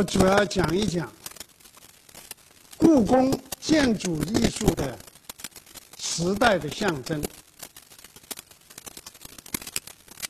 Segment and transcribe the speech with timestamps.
[0.00, 1.12] 我主要讲一讲
[2.78, 4.98] 故宫建筑艺术的
[5.98, 7.22] 时代的象征。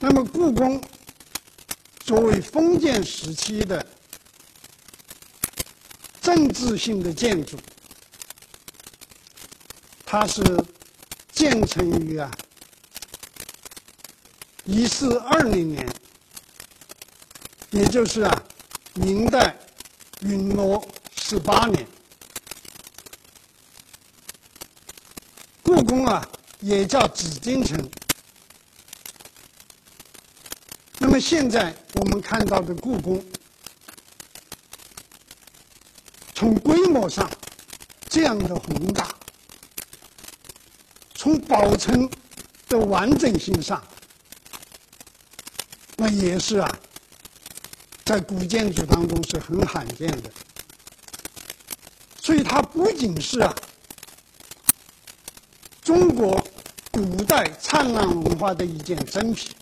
[0.01, 0.83] 那么，故宫
[2.01, 3.87] 作为封建时期的
[6.21, 7.57] 政治性的建筑，
[10.05, 10.43] 它是
[11.31, 12.29] 建成于啊
[14.65, 15.89] 一四二零年。
[17.71, 18.43] 也就是啊，
[18.95, 19.57] 明代
[20.23, 21.87] 允诺十八年，
[25.63, 26.27] 故宫啊
[26.61, 27.91] 也叫紫禁城。
[30.99, 33.25] 那么现在我们看到的故宫，
[36.35, 37.31] 从规模上
[38.09, 39.09] 这样的宏大，
[41.15, 42.07] 从保存
[42.69, 43.83] 的完整性上，
[45.97, 46.79] 那也是啊。
[48.11, 50.33] 在古建筑当中是很罕见的，
[52.21, 53.55] 所以它不仅是啊
[55.81, 56.45] 中国
[56.91, 59.55] 古代灿烂文化的一件珍品，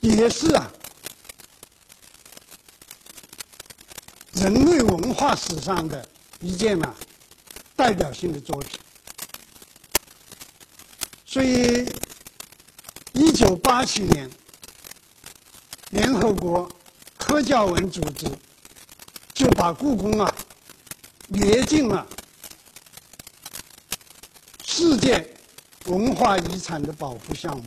[0.00, 0.68] 也是啊
[4.32, 6.04] 人类文化史上的
[6.40, 6.92] 一件呢
[7.76, 8.80] 代表性的作品。
[11.24, 11.88] 所以，
[13.12, 14.28] 一九八七年。
[15.92, 16.66] 联合国
[17.18, 18.26] 科教文组织
[19.34, 20.34] 就把故宫啊
[21.28, 22.06] 列进了
[24.64, 25.36] 世界
[25.84, 27.64] 文化遗产的保护项目。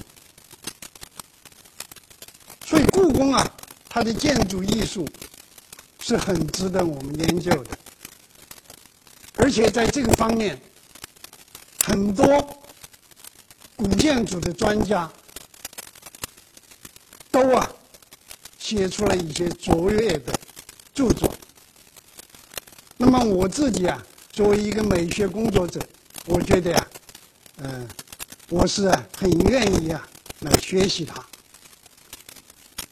[2.65, 3.47] 所以，故宫啊，
[3.87, 5.07] 它的建筑艺术
[5.99, 7.77] 是很值得我们研究的。
[9.35, 10.59] 而且，在这个方面，
[11.83, 12.25] 很多
[13.75, 15.07] 古建筑的专家
[17.29, 17.71] 都啊。
[18.65, 20.33] 写出了一些卓越的
[20.91, 21.31] 著作。
[22.97, 25.79] 那么我自己啊，作为一个美学工作者，
[26.25, 26.87] 我觉得呀，
[27.57, 27.87] 嗯，
[28.49, 30.07] 我是很愿意啊
[30.39, 31.23] 来学习它，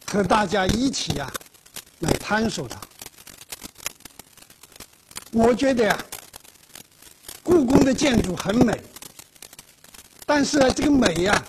[0.06, 1.34] 和大家一起啊
[2.01, 2.79] 来探索它。
[5.31, 6.05] 我觉得呀，
[7.41, 8.79] 故宫的建筑很美，
[10.23, 11.44] 但是呢，这个美呀，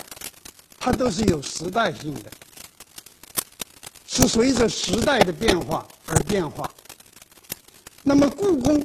[0.81, 2.33] 它都是有时代性的。
[4.15, 6.71] 是随着时代的变化而变化。
[8.05, 8.81] 那么，故宫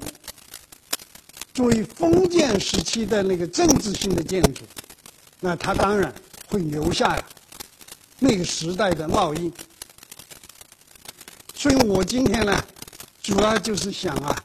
[1.53, 4.63] 作为封建时期的那个政治性的建筑，
[5.39, 6.11] 那它当然
[6.47, 7.23] 会留下
[8.17, 9.53] 那个时代的烙印。
[11.53, 12.65] 所以我今天呢，
[13.21, 14.35] 主要就是想啊，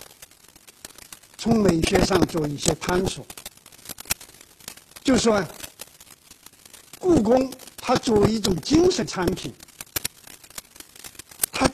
[1.38, 3.24] 从美学上做一些探索，
[5.02, 5.42] 就说
[6.98, 9.50] 故宫它作为一种精神产品。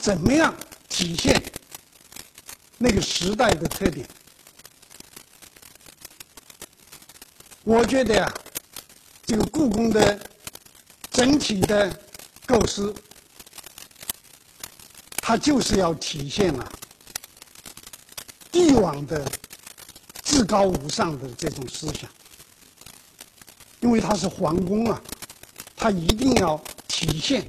[0.01, 0.51] 怎么样
[0.89, 1.39] 体现
[2.79, 4.03] 那个时代的特点？
[7.63, 8.33] 我觉得呀，
[9.27, 10.19] 这个故宫的
[11.11, 11.95] 整体的
[12.47, 12.91] 构思，
[15.17, 16.71] 它就是要体现了
[18.51, 19.23] 帝王的
[20.23, 22.09] 至高无上的这种思想，
[23.81, 24.99] 因为它是皇宫啊，
[25.75, 26.57] 它一定要
[26.87, 27.47] 体现。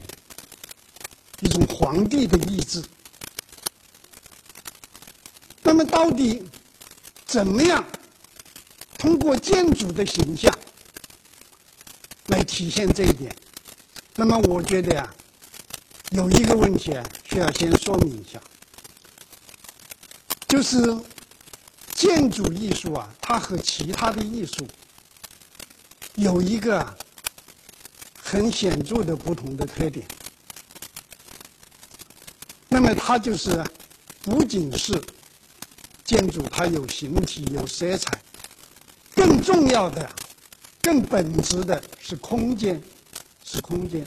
[1.43, 2.83] 一种皇帝的意志。
[5.63, 6.43] 那么，到底
[7.27, 7.85] 怎么样
[8.97, 10.57] 通过建筑的形象
[12.27, 13.35] 来体现这一点？
[14.15, 15.15] 那么，我觉得呀，
[16.11, 18.41] 有一个问题啊，需要先说明一下，
[20.47, 20.97] 就是
[21.95, 24.69] 建筑艺术啊，它和其他的艺术
[26.15, 26.97] 有一个
[28.23, 30.07] 很显著的不同的特点。
[32.83, 33.65] 那么它就是，
[34.23, 35.01] 不仅是
[36.05, 38.21] 建筑，它有形体、有色彩，
[39.15, 40.11] 更重要的、
[40.81, 42.83] 更本质的是空间，
[43.45, 44.05] 是空间。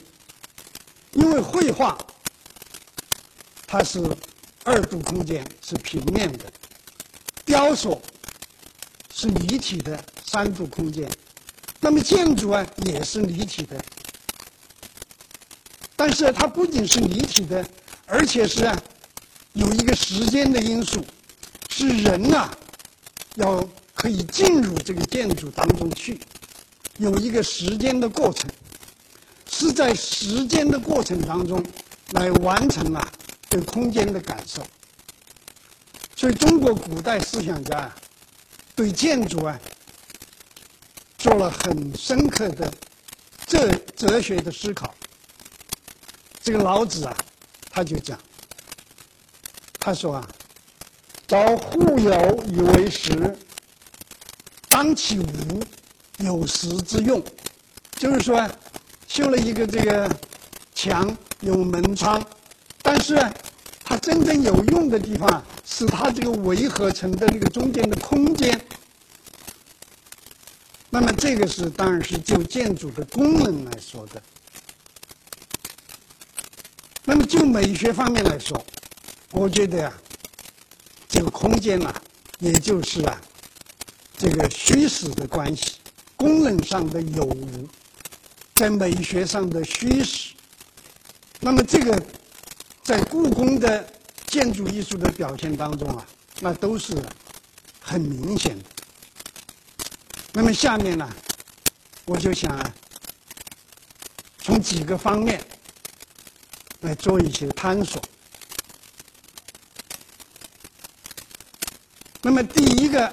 [1.12, 1.96] 因为绘画
[3.66, 4.14] 它是
[4.62, 6.44] 二度空间，是平面的；
[7.46, 8.02] 雕塑
[9.10, 11.10] 是立体的三度空间。
[11.80, 13.82] 那么建筑啊也是立体的，
[15.96, 17.66] 但是它不仅是立体的。
[18.06, 18.80] 而且是啊，
[19.54, 21.04] 有一个时间的因素，
[21.68, 22.56] 是人啊，
[23.34, 26.20] 要可以进入这个建筑当中去，
[26.98, 28.48] 有一个时间的过程，
[29.50, 31.64] 是在时间的过程当中
[32.12, 33.12] 来完成啊
[33.48, 34.64] 对空间的感受。
[36.14, 37.96] 所以，中国古代思想家啊，
[38.74, 39.60] 对建筑啊
[41.18, 42.72] 做了很深刻的
[43.46, 44.94] 哲哲学的思考。
[46.42, 47.16] 这个老子啊，
[47.76, 48.18] 他就讲，
[49.78, 50.26] 他说啊，
[51.28, 53.36] 朝户牖以为室，
[54.70, 55.62] 当其无
[56.16, 57.22] 有时之用，
[57.98, 58.50] 就是说，
[59.06, 60.10] 修了一个这个
[60.74, 62.26] 墙有门窗，
[62.80, 63.14] 但是
[63.84, 68.58] 它真正有用的地方是它这个围合成的那个中间的空间。
[70.88, 74.22] 那么这个是当然是就建筑的功能来说的。
[77.08, 78.60] 那么就美学方面来说，
[79.30, 79.92] 我觉得呀，
[81.08, 81.94] 这个空间呐，
[82.40, 83.20] 也就是啊，
[84.18, 85.74] 这个虚实的关系，
[86.16, 87.68] 功能上的有无，
[88.56, 90.34] 在美学上的虚实。
[91.38, 92.02] 那么这个
[92.82, 93.88] 在故宫的
[94.26, 96.04] 建筑艺术的表现当中啊，
[96.40, 97.00] 那都是
[97.80, 98.64] 很明显的。
[100.32, 101.08] 那么下面呢，
[102.04, 102.74] 我就想啊
[104.38, 105.40] 从几个方面。
[106.86, 108.00] 来做一些探索。
[112.22, 113.12] 那么第一个，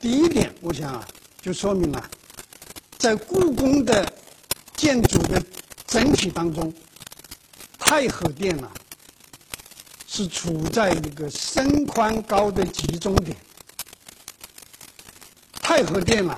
[0.00, 1.06] 第一点，我想啊，
[1.40, 2.10] 就说明了，
[2.98, 4.12] 在故宫的
[4.74, 5.40] 建筑的
[5.86, 6.74] 整体当中，
[7.78, 8.68] 太和殿啊，
[10.08, 13.36] 是处在一个深宽高的集中点。
[15.60, 16.36] 太和殿啊，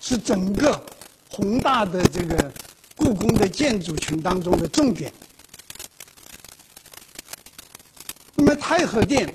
[0.00, 0.82] 是整个
[1.28, 2.52] 宏大的这个
[2.96, 5.12] 故宫的建筑群当中的重点。
[8.36, 9.30] 那么太和殿，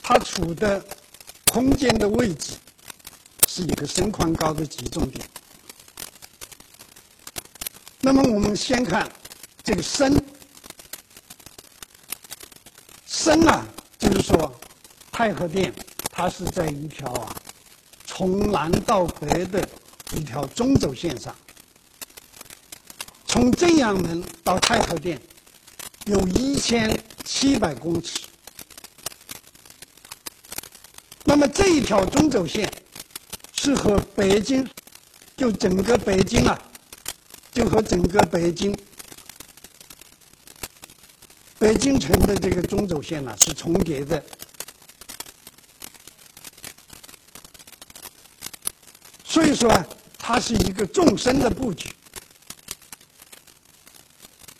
[0.00, 0.80] 它处的
[1.50, 2.52] 空间的位置
[3.44, 5.28] 是一个深宽高的集中点。
[8.00, 9.10] 那么我们先看
[9.64, 10.24] 这个深，
[13.04, 13.66] 深啊，
[13.98, 14.54] 就是说
[15.10, 15.74] 太和殿
[16.12, 17.34] 它是在一条啊
[18.06, 19.68] 从南到北的
[20.12, 21.34] 一条中轴线上，
[23.26, 25.20] 从正阳门到太和殿
[26.04, 26.96] 有一千。
[27.28, 28.25] 七百公尺。
[31.38, 32.66] 那么这一条中轴线
[33.52, 34.66] 是和北京，
[35.36, 36.58] 就整个北京啊，
[37.52, 38.74] 就和整个北京
[41.58, 44.24] 北京城的这个中轴线呢是重叠的。
[49.22, 49.70] 所以说，
[50.16, 51.92] 它是一个纵深的布局。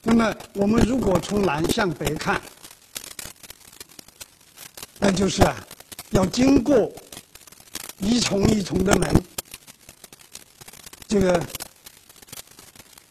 [0.02, 2.38] 那么，我们如果从南向北看，
[4.98, 5.56] 那就是啊，
[6.10, 6.90] 要经过
[7.98, 9.22] 一重一重的门，
[11.08, 11.44] 这个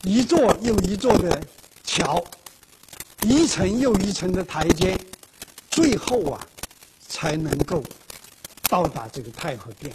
[0.04, 1.42] 一座又一座的
[1.84, 2.24] 桥，
[3.22, 4.98] 一层又一层的台阶，
[5.70, 6.48] 最后啊，
[7.08, 7.84] 才能够
[8.70, 9.94] 到达这个太和殿。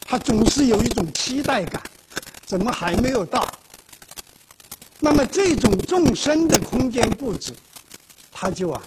[0.00, 1.80] 他总是有一种期待感，
[2.44, 3.48] 怎么还没有到？
[4.98, 7.54] 那么这种纵深的空间布置，
[8.32, 8.82] 它就啊，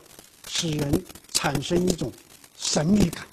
[0.49, 1.05] 使人。
[1.37, 2.11] 产生一种
[2.57, 3.25] 神秘感，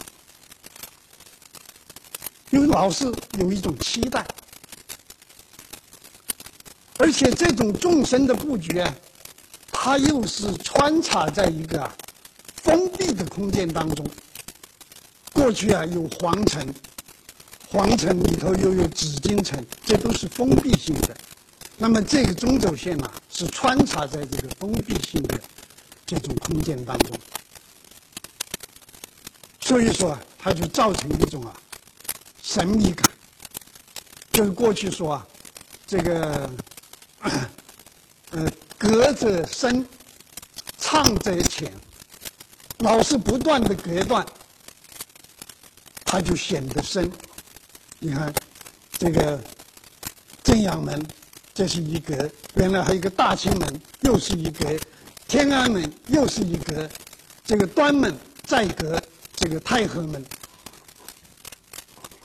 [2.51, 4.27] 因为老是有一种期待，
[6.99, 8.95] 而且这种纵深的布局啊，
[9.73, 11.91] 它又是穿插在一个
[12.57, 14.07] 封闭的空间当中。
[15.33, 16.75] 过去啊有皇城，
[17.69, 21.17] 皇城里头又有紫禁城，这都是封闭性的。
[21.79, 25.41] 那么这个中轴线呢，是穿插在这个封闭性的
[26.07, 27.17] 这种空间当中。
[29.73, 31.55] 所以说，它就造成一种啊
[32.43, 33.11] 神秘感。
[34.31, 35.27] 就是过去说啊，
[35.87, 36.51] 这个
[38.33, 39.87] 呃，隔者深，
[40.77, 41.73] 唱者浅，
[42.81, 44.27] 老是不断的隔断，
[46.05, 47.11] 它就显得深。
[47.99, 48.31] 你看，
[48.99, 49.41] 这个
[50.45, 51.03] 正阳门，
[51.55, 54.79] 这是一格；原来还有一个大清门，又是一格；
[55.27, 56.87] 天安门又是一格；
[57.43, 58.15] 这个端门
[58.45, 59.03] 再隔。
[59.43, 60.25] 这个太和门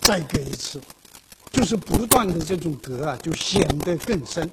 [0.01, 0.79] 再隔一次，
[1.51, 4.47] 就是不断的这种隔啊，就显得更深。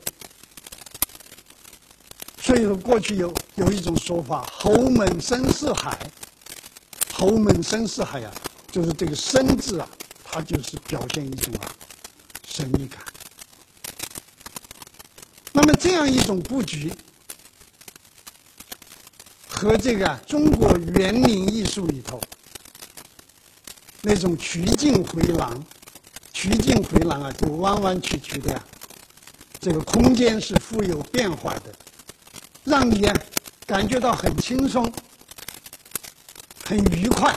[2.40, 6.10] 所以说，过去有有一种说法，“侯门深似海
[7.12, 8.32] ”，“侯门深似海”啊，
[8.72, 9.86] 就是这个“深”字啊，
[10.24, 11.68] 它就是表现一种啊
[12.48, 12.98] 神秘感。
[15.52, 16.90] 那么这样一种布局，
[19.50, 22.18] 和这个中国园林艺术里头。
[24.06, 25.64] 那种曲径回廊，
[26.30, 28.62] 曲径回廊啊，就弯弯曲曲的呀。
[29.58, 31.72] 这个空间是富有变化的，
[32.64, 33.16] 让你啊
[33.66, 34.92] 感觉到很轻松、
[36.66, 37.34] 很愉快。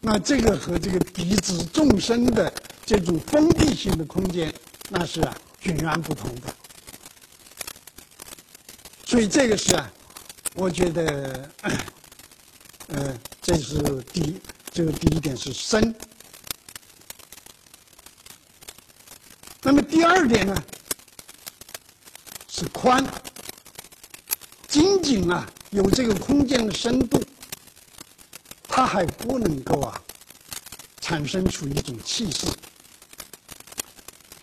[0.00, 2.50] 那这个和这个鼻子纵深的
[2.86, 4.50] 这种封闭性的空间，
[4.88, 6.54] 那是啊迥然不同的。
[9.04, 9.92] 所以这个是啊，
[10.54, 11.50] 我觉得，
[12.86, 13.76] 呃，这是
[14.12, 14.40] 第一，
[14.74, 15.94] 这个第一点是深。
[19.62, 20.64] 那么第二点呢，
[22.48, 23.06] 是宽。
[24.66, 27.22] 仅仅啊有这个空间的深度，
[28.64, 30.02] 它还不能够啊
[31.00, 32.48] 产生出一种气势。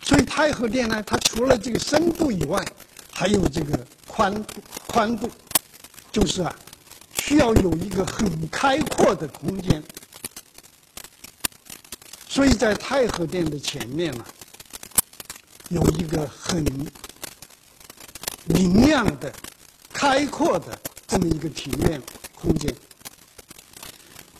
[0.00, 2.64] 所以太和殿呢，它除了这个深度以外，
[3.12, 5.30] 还有这个宽度，宽度
[6.10, 6.56] 就是啊
[7.18, 9.84] 需要有一个很开阔的空间。
[12.32, 14.24] 所以在太和殿的前面呢，
[15.68, 16.64] 有一个很
[18.46, 19.30] 明亮的。
[19.92, 22.02] 开阔的这么一个庭院
[22.34, 22.74] 空间，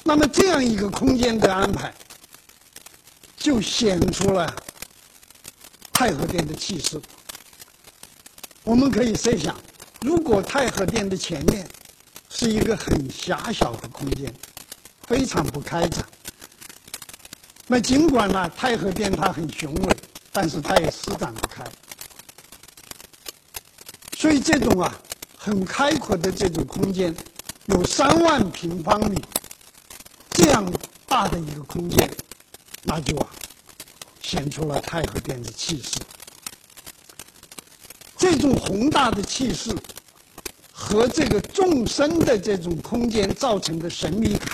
[0.02, 1.94] 那么这样一个空间的安排，
[3.36, 4.52] 就显出了
[5.92, 7.00] 太和殿的气势。
[8.64, 9.54] 我们可以设想，
[10.00, 11.68] 如果太和殿的前面
[12.30, 14.34] 是一个很狭小的空间，
[15.06, 16.04] 非常不开展，
[17.72, 19.96] 那尽管呢太和殿它很雄伟，
[20.30, 21.64] 但是它也施展不开。
[24.14, 24.94] 所以这种啊。
[25.44, 27.12] 很开阔的这种空间，
[27.66, 29.20] 有三万平方米
[30.30, 30.64] 这样
[31.04, 32.08] 大的一个空间，
[32.84, 33.26] 那就啊
[34.22, 35.98] 显出了太和殿的气势。
[38.16, 39.74] 这种宏大的气势
[40.72, 44.48] 和这个纵深的这种空间造成的神秘感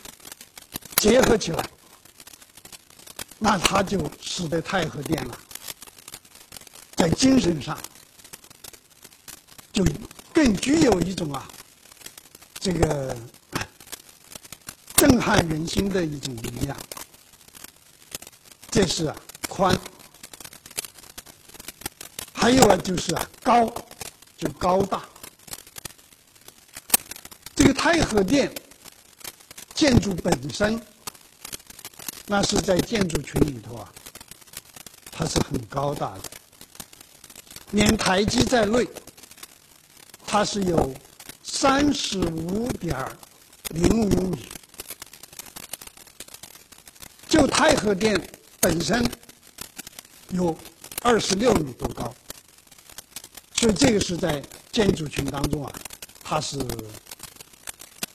[0.96, 1.62] 结合起来，
[3.38, 5.38] 那它就使得太和殿了
[6.96, 7.78] 在精神上
[9.72, 9.84] 就。
[10.30, 11.48] 更具有一种啊，
[12.60, 13.16] 这个
[14.94, 16.76] 震撼人心的一种力量。
[18.70, 19.16] 这是啊
[19.48, 19.76] 宽，
[22.32, 23.66] 还有啊就是啊高，
[24.36, 25.02] 就高大。
[27.56, 28.54] 这个太和殿
[29.74, 30.80] 建筑本身，
[32.28, 33.90] 那是在建筑群里头啊，
[35.10, 36.20] 它是很高大的，
[37.70, 38.86] 连台基在内。
[40.30, 40.94] 它是有
[41.42, 42.94] 三十五点
[43.70, 44.46] 零五米，
[47.26, 48.20] 就太和殿
[48.60, 49.02] 本身
[50.28, 50.54] 有
[51.00, 52.14] 二十六米多高，
[53.54, 55.72] 所以这个是在建筑群当中啊，
[56.22, 56.58] 它是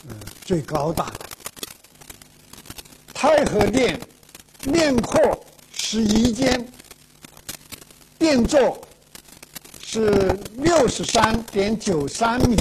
[0.07, 0.15] 嗯
[0.45, 1.32] 最高大的。
[3.23, 3.97] 太和殿
[4.65, 5.17] 面阔
[5.71, 6.67] 十一间，
[8.19, 8.85] 殿座。
[9.81, 12.57] 是六十三点九三米，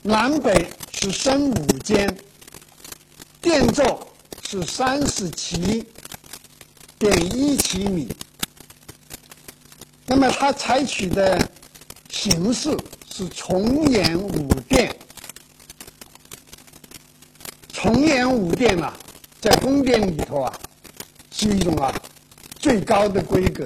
[0.00, 2.16] 南北是深五间，
[3.42, 4.08] 殿座
[4.48, 5.86] 是三十七
[6.98, 8.08] 点一七米。
[10.06, 11.38] 那么它采取的
[12.08, 12.74] 形式
[13.12, 14.96] 是重檐五殿，
[17.86, 18.92] 重檐五殿啊，
[19.40, 20.52] 在宫殿里头啊，
[21.30, 21.94] 是一种啊
[22.58, 23.64] 最高的规格。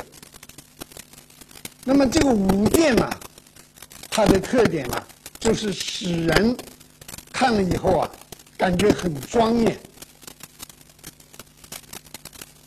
[1.85, 3.11] 那么这个五殿呢，
[4.11, 5.03] 它的特点呢，
[5.39, 6.55] 就是使人
[7.33, 8.11] 看了以后啊，
[8.59, 9.81] 感觉很庄严。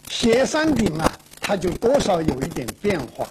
[0.09, 3.29] 斜山顶啊，它就多少有一点变化。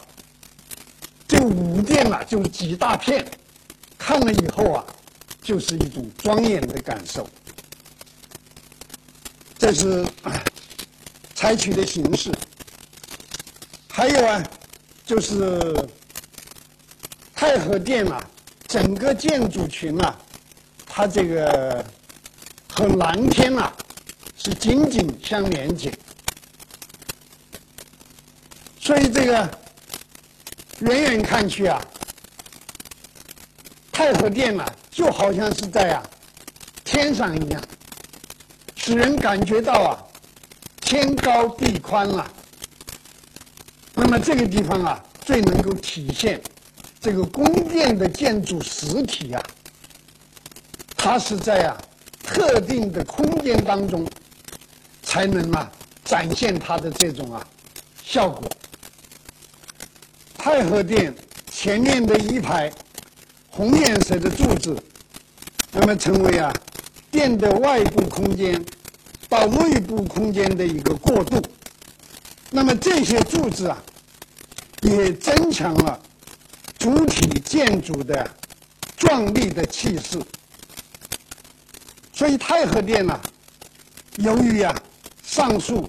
[1.27, 3.27] 这五殿啊，就是几大片，
[3.99, 4.85] 看了以后啊，
[5.43, 7.29] 就是一种庄严的感受。
[9.63, 10.05] 这是
[11.37, 12.33] 采取的形式。
[13.89, 14.43] 还有啊。
[15.05, 15.75] 就是
[17.35, 18.25] 太和殿啊，
[18.67, 20.17] 整个建筑群啊，
[20.87, 21.85] 它这个
[22.73, 23.71] 和蓝天啊
[24.43, 25.93] 是紧紧相连接，
[28.81, 29.51] 所以这个
[30.79, 31.85] 远远看去啊，
[33.91, 36.03] 太和殿啊就好像是在啊
[36.85, 37.61] 天上一样，
[38.85, 40.05] 使人感觉到啊
[40.81, 42.29] 天高地宽了。
[43.95, 46.43] 那么这个地方啊，最能够体现
[47.01, 49.41] 这个宫殿的建筑实体啊，
[50.97, 51.81] 它是在啊
[52.25, 54.05] 特定的空间当中
[55.05, 55.71] 才能啊
[56.05, 57.47] 展现它的这种啊
[58.05, 58.51] 效果。
[60.37, 61.15] 太和殿
[61.49, 62.69] 前面的一排
[63.49, 64.77] 红颜色的柱子，
[65.71, 66.53] 那么成为啊
[67.13, 68.61] 殿的外部空间
[69.33, 71.41] 到内部空间的一个过渡。
[72.51, 73.83] 那么这些柱子啊，
[74.83, 75.99] 也增强了
[76.79, 78.31] 主体建筑的
[78.95, 80.21] 壮丽的气势。
[82.13, 83.19] 所以太和殿呢，
[84.19, 84.83] 由于啊
[85.25, 85.89] 上述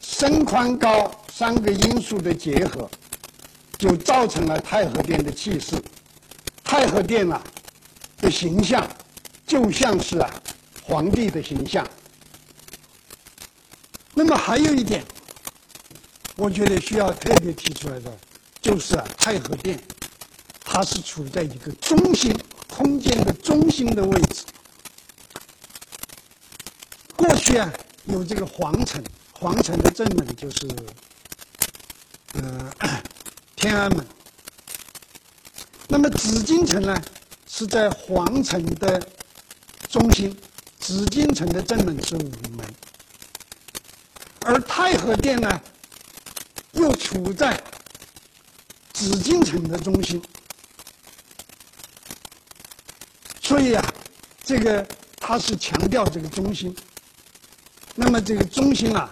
[0.00, 2.90] 深宽高三个因素的结合，
[3.78, 5.80] 就造成了太和殿的气势。
[6.64, 7.40] 太和殿啊
[8.20, 8.84] 的形象，
[9.46, 10.28] 就像是啊
[10.82, 11.86] 皇帝的形象。
[14.18, 15.04] 那么还有一点，
[16.36, 18.10] 我觉得需要特别提出来的，
[18.62, 19.78] 就是啊太和殿，
[20.64, 22.34] 它是处在一个中心
[22.66, 24.42] 空间的中心的位置。
[27.14, 27.70] 过去啊
[28.06, 30.66] 有这个皇城，皇城的正门就是
[32.32, 32.72] 呃
[33.54, 34.02] 天安门。
[35.88, 36.98] 那么紫禁城呢，
[37.46, 38.98] 是在皇城的
[39.90, 40.34] 中心，
[40.80, 42.66] 紫禁城的正门是午门，
[44.46, 45.60] 而太和殿呢，
[46.72, 47.60] 又处在
[48.92, 50.22] 紫禁城的中心，
[53.42, 53.84] 所以啊，
[54.44, 54.86] 这个
[55.16, 56.74] 它是强调这个中心。
[57.96, 59.10] 那么这个中心啊，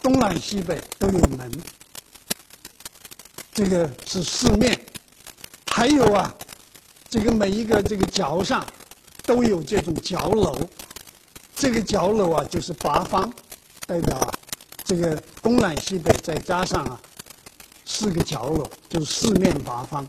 [0.00, 1.50] 东南西北都有门，
[3.52, 4.78] 这个是四面。
[5.66, 6.32] 还有啊，
[7.10, 8.64] 这个每一个这个角上
[9.24, 10.60] 都有这种角楼，
[11.56, 13.32] 这个角楼啊就是八方，
[13.92, 14.32] 代表啊
[14.84, 16.98] 这个东南西北再加上啊
[17.84, 20.08] 四个角落，就是四面八方。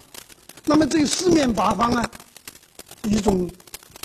[0.64, 2.12] 那么这四面八方啊，
[3.04, 3.52] 一种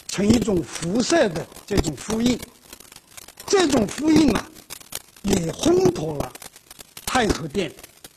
[0.08, 2.36] 成一种辐射的这种呼应，
[3.46, 4.50] 这种呼应啊，
[5.22, 6.32] 也烘托了
[7.06, 7.72] 太和殿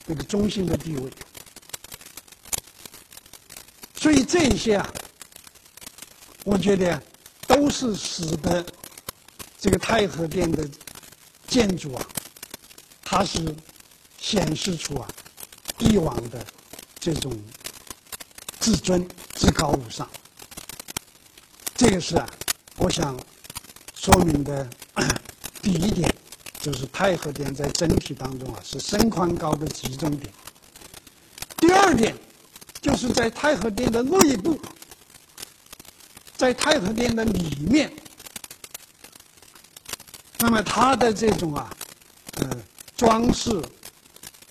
[0.07, 1.11] 这个中心的地位。
[3.95, 4.89] 所以这一些啊，
[6.43, 6.99] 我觉得
[7.45, 8.65] 都是使得
[9.59, 10.67] 这个太和殿的
[11.51, 12.07] 建筑啊，
[13.03, 13.53] 它是
[14.17, 15.05] 显示出啊
[15.77, 16.45] 帝王的
[16.97, 17.37] 这种
[18.61, 20.09] 至尊、至高无上。
[21.75, 22.25] 这个是啊，
[22.77, 23.19] 我想
[23.93, 24.69] 说明的
[25.61, 26.15] 第一点，
[26.61, 30.33] 就是太和殿在整体当中啊是深宽高的集中点。
[31.57, 32.15] 第二点。
[32.81, 34.59] 就是在太和殿的内部，
[36.35, 37.93] 在太和殿的里面，
[40.41, 41.71] 那么它的这种啊，
[42.39, 42.49] 呃，
[42.97, 43.61] 装饰，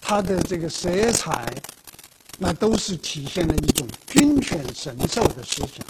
[0.00, 1.52] 它的这个色彩，
[2.38, 5.84] 那都是体现了一种君权神授的思想。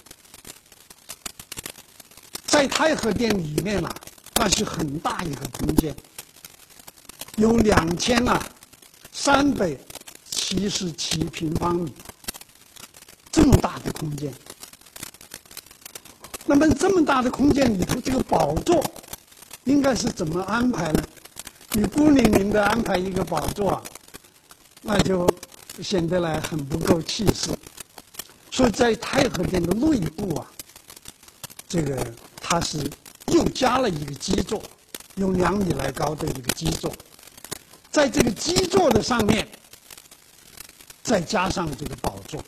[2.47, 3.95] 在太和殿里面啊，
[4.37, 5.95] 那是很大一个空间，
[7.37, 8.43] 有两千啊
[9.13, 9.77] 三百
[10.31, 11.93] 七十七平方米。
[13.31, 14.33] 这么大的空间，
[16.47, 18.83] 那么这么大的空间里头，这个宝座
[19.65, 21.03] 应该是怎么安排呢？
[21.73, 23.81] 你孤零零的安排一个宝座，
[24.83, 25.29] 那就
[25.83, 27.51] 显得来很不够气势。
[28.51, 30.51] 所以在太和殿的内部啊，
[31.69, 32.79] 这个它是
[33.29, 34.61] 又加了一个基座，
[35.15, 36.93] 有两米来高的一个基座，
[37.93, 39.47] 在这个基座的上面
[41.05, 42.43] 再加上这个宝座。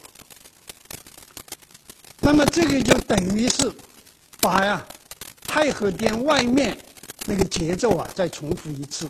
[2.20, 3.72] 那么这个就等于是
[4.40, 4.85] 把呀
[5.46, 6.77] 太和殿外面
[7.25, 9.09] 那个节奏啊再重复一次，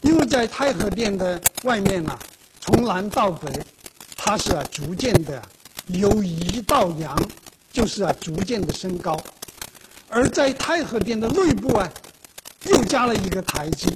[0.00, 2.18] 因为在太和殿的外面啊，
[2.60, 3.64] 从南到北，
[4.16, 5.40] 它是啊逐渐的
[5.86, 7.16] 由一到阳，
[7.72, 9.22] 就是啊逐渐的升高，
[10.08, 11.88] 而在太和殿的内部啊，
[12.64, 13.86] 又加了一个台阶，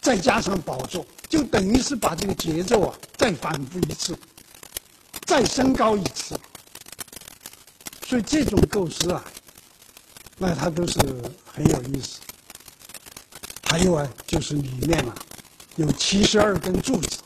[0.00, 4.16] 再加上宝座，就等于是把这个节奏啊再反复一次，
[5.26, 6.38] 再升高一次。
[8.06, 9.24] 所以这种构思啊，
[10.36, 10.98] 那它都是
[11.54, 12.18] 很有意思。
[13.68, 15.14] 还有啊，就是里面啊，
[15.76, 17.18] 有七十二根柱子。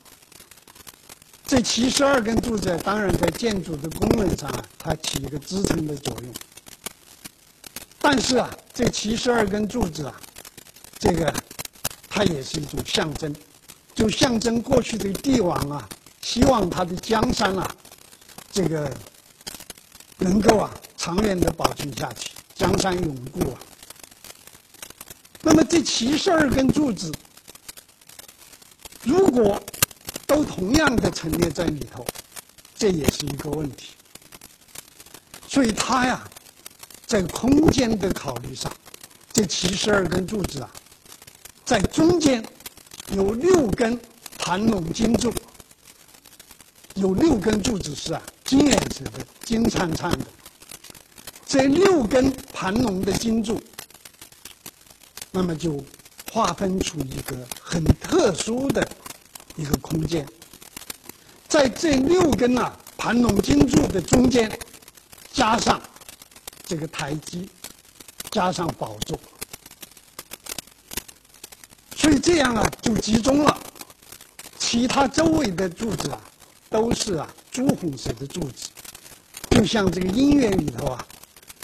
[1.46, 6.34] 这七十二根柱子，当然在建筑的功能上啊，它起一个支撑的作用。
[8.00, 10.14] 但是啊，这七十二根柱子啊，
[10.98, 11.32] 这个
[12.08, 13.34] 它也是一种象征，
[13.94, 15.88] 就象征过去的帝王啊，
[16.20, 17.74] 希望他的江山啊，
[18.52, 18.94] 这个。
[20.20, 23.56] 能够啊长远的保存下去，江山永固啊。
[25.48, 27.11] 那么这七十二根柱子，
[29.02, 29.58] 如果
[30.26, 32.04] 都同样的陈列在里头，
[32.76, 33.94] 这也是一个问题。
[35.46, 36.22] 所以它呀，
[37.06, 38.70] 在空间的考虑上，
[39.32, 40.70] 这七十二根柱子啊，
[41.64, 42.44] 在中间
[43.12, 43.98] 有六根
[44.37, 45.32] 盘龙金柱，
[46.96, 48.20] 有六根柱子是啊。
[48.44, 50.26] 金颜色的，金灿灿的，
[51.46, 53.58] 这六根盘龙的金柱，
[55.30, 55.84] 那么就
[56.32, 58.88] 划分出一个很特殊的
[59.56, 60.26] 一个空间。
[61.48, 64.50] 在这六根啊盘龙金柱的中间，
[65.32, 65.80] 加上
[66.64, 67.48] 这个台基，
[68.30, 69.18] 加上宝座，
[71.96, 73.58] 所以这样啊就集中了。
[74.58, 76.20] 其他周围的柱子啊，
[76.68, 77.28] 都是啊。
[77.50, 78.68] 朱红色的柱子，
[79.50, 81.04] 就像这个音乐里头啊，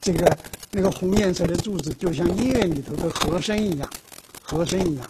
[0.01, 0.37] 这个
[0.77, 3.89] 那个红颜色的柱子，就像音乐里头的和声一样，
[4.43, 5.09] 和声一样，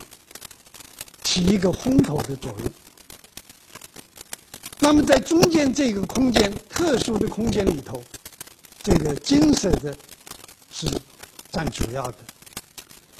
[1.23, 2.71] 起一个烘托的作用。
[4.79, 8.03] 那么在中间这个空间，特殊的空间里头，
[8.83, 9.97] 这个金色的
[10.71, 10.87] 是
[11.51, 12.19] 占主要的。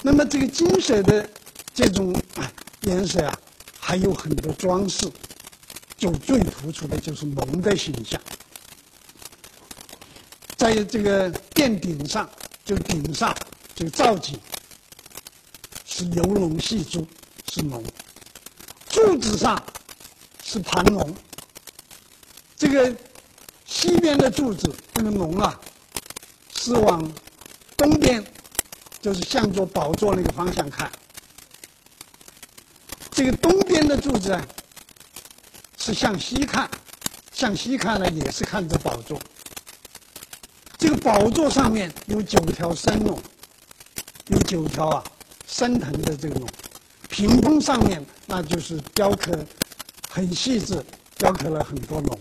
[0.03, 1.27] 那么这个金色的
[1.73, 2.15] 这种
[2.81, 3.39] 颜色啊，
[3.79, 5.11] 还有很多装饰，
[5.97, 8.21] 就最突出的就是龙的形象。
[10.65, 12.27] 在这个殿顶上，
[12.65, 13.31] 就顶上
[13.75, 14.35] 这个造景
[15.85, 17.07] 是游龙戏珠，
[17.53, 17.83] 是龙；
[18.87, 19.63] 柱子上
[20.43, 21.15] 是盘龙。
[22.57, 22.91] 这个
[23.63, 25.59] 西边的柱子，这个龙啊，
[26.55, 27.13] 是往
[27.77, 28.25] 东边，
[28.99, 30.91] 就是向着宝座那个方向看。
[33.11, 34.43] 这个东边的柱子啊，
[35.77, 36.67] 是向西看，
[37.31, 39.21] 向西看呢也是看着宝座。
[40.77, 43.19] 这个宝座上面有九条生龙，
[44.27, 45.03] 有九条啊
[45.47, 46.47] 升腾的这个龙，
[47.09, 49.37] 屏风上面那就是雕刻
[50.09, 50.83] 很细致，
[51.17, 52.19] 雕刻了很多龙。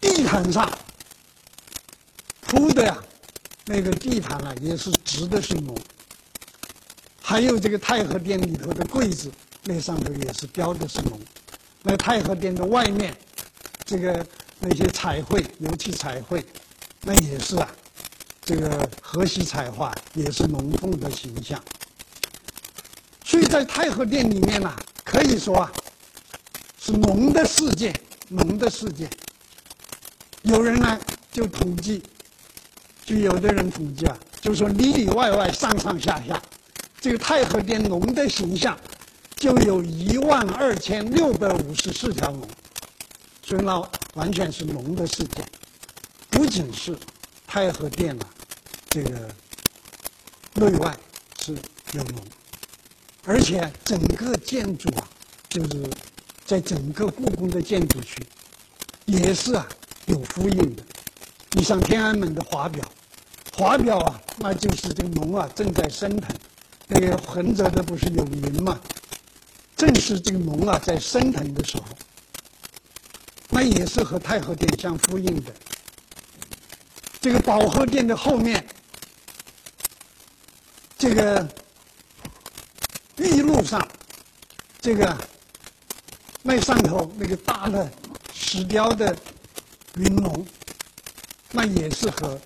[0.00, 0.70] 地毯上
[2.42, 2.96] 铺的呀，
[3.64, 5.76] 那个地毯啊，也是直的是龙。
[7.22, 9.32] 还有这个太和殿里头的柜子，
[9.64, 11.18] 那上头也是雕的是龙。
[11.82, 13.16] 那太和殿的外面，
[13.84, 14.24] 这个
[14.60, 16.44] 那些彩绘、油漆彩绘，
[17.06, 17.68] 那也是啊，
[18.42, 21.62] 这个河西彩画也是龙凤的形象。
[23.24, 24.72] 所以在太和殿里面呢，
[25.04, 25.72] 可以说啊，
[26.78, 27.92] 是龙的世界，
[28.30, 29.08] 龙的世界。
[30.42, 30.98] 有人呢
[31.30, 32.02] 就统计，
[33.04, 36.40] 就有的人统计啊，就说里里外外、上上下下，
[37.00, 38.78] 这个太和殿龙的形象，
[39.36, 42.48] 就有一万二千六百五十四条龙，
[43.42, 43.82] 所以呢，
[44.14, 45.44] 完全是龙的世界。
[46.34, 46.98] 不仅是
[47.46, 48.28] 太和殿啊，
[48.90, 49.34] 这个
[50.54, 50.94] 内外
[51.40, 51.52] 是
[51.92, 52.20] 有龙，
[53.24, 55.08] 而且整个建筑啊，
[55.48, 55.88] 就是
[56.44, 58.20] 在整个故宫的建筑区，
[59.06, 59.66] 也是啊。
[60.06, 60.82] 有呼应的，
[61.52, 62.84] 你像天安门的华表，
[63.56, 66.36] 华表啊，那就是这个龙啊正在升腾，
[66.88, 68.78] 那个横着的不是有云嘛？
[69.76, 71.84] 正是这个龙啊在升腾的时候，
[73.48, 75.54] 那也是和太和殿相呼应的。
[77.24, 78.62] 这个保和殿的后面，
[80.98, 81.48] 这个
[83.16, 83.88] 玉路上，
[84.78, 85.16] 这个
[86.42, 87.90] 那上头那个大的
[88.34, 89.16] 石雕的。
[89.96, 90.44] 云龙，
[91.52, 92.38] 那也是和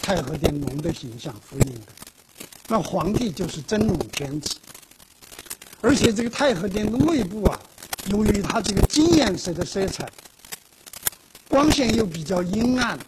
[0.00, 1.86] 太和殿龙的形象呼应的。
[2.66, 4.56] 那皇帝就是真龙天子，
[5.82, 7.60] 而且这个太和殿的内部啊，
[8.06, 10.10] 由于它这个金颜色的色彩，
[11.48, 12.98] 光线又比较阴暗，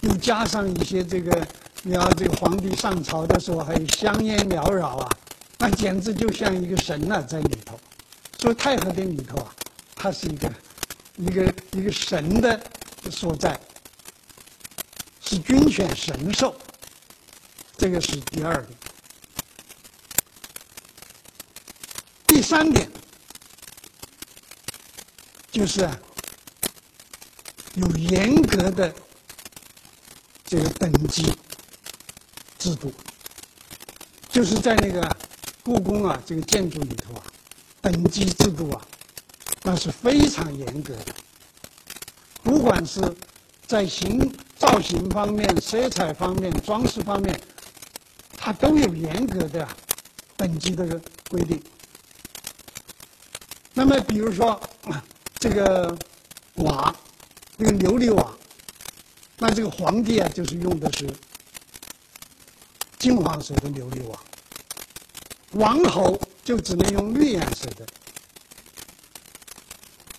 [0.00, 1.46] 又加上一些这个，
[1.82, 5.08] 你要这个皇帝上朝的时候还有香烟缭绕啊，
[5.58, 7.78] 那简直就像一个神呐在里头。
[8.38, 9.54] 所以太和殿里头啊，
[9.94, 10.52] 它是一个
[11.16, 12.60] 一个一个神的。
[13.10, 13.58] 所在
[15.24, 16.54] 是君选神兽，
[17.78, 18.78] 这个是第二点。
[22.26, 22.90] 第三点
[25.50, 25.88] 就是
[27.74, 28.94] 有严格的
[30.50, 31.32] 这个等级
[32.58, 32.92] 制度，
[34.30, 35.16] 就是在那个
[35.62, 37.22] 故宫啊这个建筑里头啊，
[37.80, 38.82] 等级制度啊，
[39.62, 41.14] 那是非常严格的。
[42.42, 43.00] 不管是
[43.64, 47.40] 在形造型方面、色彩方面、装饰方面，
[48.36, 49.68] 它都有严格的
[50.36, 51.62] 等级的规定。
[53.72, 54.60] 那么，比如说
[55.38, 55.96] 这个
[56.54, 56.92] 瓦，
[57.56, 58.36] 这个琉璃瓦，
[59.40, 61.12] 那这个皇帝啊，就是用的是
[62.98, 64.16] 金黄色的琉璃瓦；
[65.54, 67.84] 王侯就只能用绿颜色的；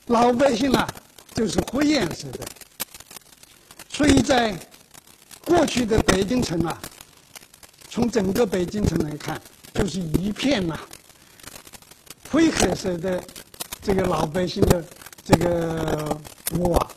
[0.08, 0.86] 老百姓啊。
[1.34, 2.46] 就是灰颜色的，
[3.90, 4.54] 所以在
[5.46, 6.80] 过去的北京城啊，
[7.90, 9.42] 从整个北京城来看，
[9.74, 10.78] 就是一片呐
[12.30, 13.24] 灰褐色的
[13.82, 14.84] 这个老百姓的
[15.24, 16.20] 这个
[16.58, 16.91] 屋瓦，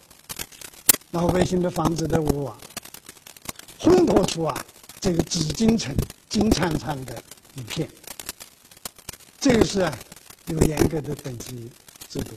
[1.14, 2.56] 老百姓的房子的屋瓦，
[3.78, 4.64] 烘托出啊
[5.00, 5.94] 这个紫禁城
[6.28, 7.14] 金灿灿的
[7.54, 7.88] 一片。
[9.38, 9.96] 这个是啊
[10.46, 11.70] 有严格的等级
[12.08, 12.32] 制度。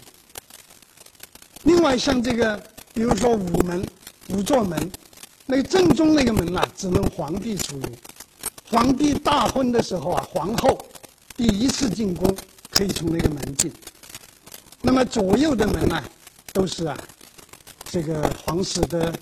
[1.64, 2.56] 另外，像这个，
[2.94, 3.84] 比如说午门、
[4.30, 4.92] 午座门，
[5.48, 7.86] 那正中那个门呐，只能皇帝出入。
[8.70, 10.86] 皇帝大婚的时候啊，皇后
[11.36, 12.32] 第一次进宫
[12.70, 13.74] 可以从那个门进。
[14.84, 16.04] 那么左右的门呢，
[16.54, 16.96] 都是啊，
[17.90, 19.14] 这个皇室的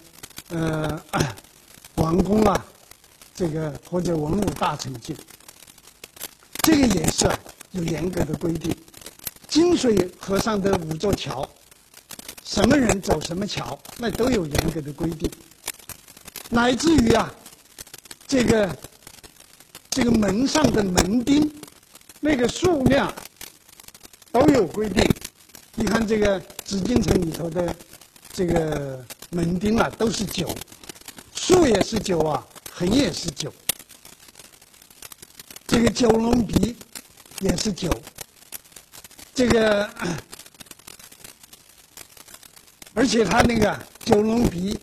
[0.49, 1.01] 呃
[1.95, 2.65] 王公啊，
[3.34, 5.15] 这个或者文武大臣进，
[6.63, 7.30] 这个也是
[7.71, 8.75] 有严格的规定。
[9.47, 11.47] 金水河上的五座桥，
[12.43, 15.30] 什么人走什么桥，那都有严格的规定。
[16.49, 17.34] 乃至于啊，
[18.28, 18.78] 这个
[19.89, 21.49] 这个门上的门钉，
[22.19, 23.13] 那个数量
[24.32, 25.08] 都有规定。
[25.75, 27.75] 你看这个紫禁城里头的
[28.36, 30.54] 这个门钉啊，都是九，
[31.34, 33.54] 竖也是九啊，横也是九。
[35.65, 36.76] 这个九龙鼻
[37.39, 37.89] 也是九，
[39.34, 39.89] 这个
[42.93, 44.78] 而且它那个九龙鼻。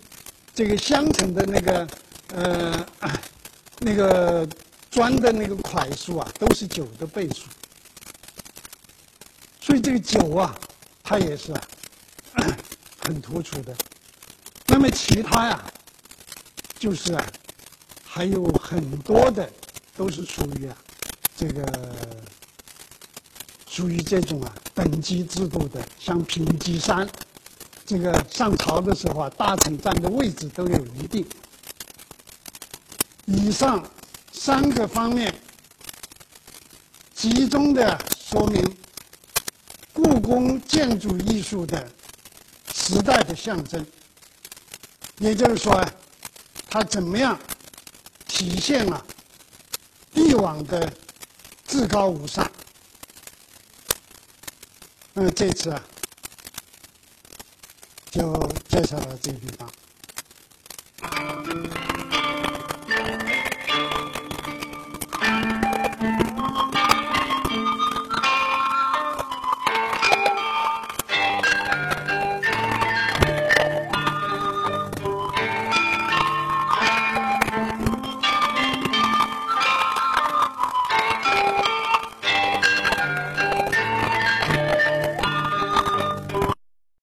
[0.54, 1.88] 这个相乘的那个
[2.34, 2.86] 呃
[3.80, 4.46] 那个
[4.90, 7.46] 砖的那个块数啊，都是九的倍数，
[9.62, 10.54] 所以这个九啊，
[11.02, 11.54] 它也是
[13.02, 13.74] 很突出的。
[14.66, 15.64] 那么其他呀，
[16.78, 17.26] 就是啊，
[18.04, 19.50] 还有很多的
[19.96, 20.76] 都是属于啊
[21.36, 21.64] 这个
[23.66, 27.08] 属于这种啊等级制度的，像平级山。
[27.84, 31.26] 这个上朝的时候啊，大臣站的位置都有一定。
[33.26, 33.84] 以上
[34.32, 35.34] 三个方面，
[37.14, 38.76] 集中的说明
[39.92, 41.86] 故宫建筑艺术的
[42.92, 43.86] 时代的象征。
[45.16, 45.82] 也就是说，
[46.68, 47.38] 它怎么样
[48.28, 49.02] 体现了
[50.12, 50.92] 帝王的
[51.66, 52.50] 至高无上？
[55.14, 55.82] 那么这次啊。
[58.10, 58.20] 就
[58.68, 59.72] 介绍到这个地方。